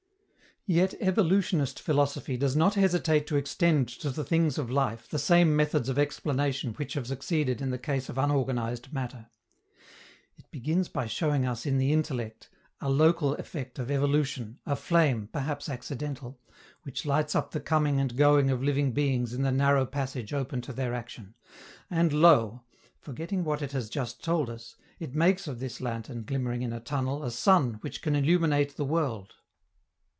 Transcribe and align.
Yet 0.67 0.93
evolutionist 0.99 1.79
philosophy 1.79 2.37
does 2.37 2.55
not 2.55 2.75
hesitate 2.75 3.25
to 3.27 3.35
extend 3.35 3.89
to 3.89 4.11
the 4.11 4.23
things 4.23 4.59
of 4.59 4.69
life 4.69 5.09
the 5.09 5.17
same 5.17 5.55
methods 5.55 5.89
of 5.89 5.97
explanation 5.97 6.75
which 6.75 6.93
have 6.93 7.07
succeeded 7.07 7.61
in 7.63 7.71
the 7.71 7.79
case 7.79 8.09
of 8.09 8.19
unorganized 8.19 8.93
matter. 8.93 9.31
It 10.37 10.51
begins 10.51 10.87
by 10.87 11.07
showing 11.07 11.47
us 11.47 11.65
in 11.65 11.79
the 11.79 11.91
intellect 11.91 12.51
a 12.79 12.91
local 12.91 13.33
effect 13.37 13.79
of 13.79 13.89
evolution, 13.89 14.59
a 14.63 14.75
flame, 14.75 15.29
perhaps 15.33 15.67
accidental, 15.67 16.39
which 16.83 17.07
lights 17.07 17.33
up 17.35 17.49
the 17.51 17.59
coming 17.59 17.99
and 17.99 18.15
going 18.15 18.51
of 18.51 18.61
living 18.61 18.91
beings 18.91 19.33
in 19.33 19.41
the 19.41 19.51
narrow 19.51 19.87
passage 19.87 20.31
open 20.31 20.61
to 20.61 20.73
their 20.73 20.93
action; 20.93 21.33
and 21.89 22.13
lo! 22.13 22.61
forgetting 22.99 23.43
what 23.43 23.63
it 23.63 23.71
has 23.71 23.89
just 23.89 24.23
told 24.23 24.47
us, 24.47 24.75
it 24.99 25.15
makes 25.15 25.47
of 25.47 25.59
this 25.59 25.81
lantern 25.81 26.23
glimmering 26.23 26.61
in 26.61 26.71
a 26.71 26.79
tunnel 26.79 27.23
a 27.23 27.31
Sun 27.31 27.79
which 27.81 28.03
can 28.03 28.15
illuminate 28.15 28.75
the 28.77 28.85
world. 28.85 29.33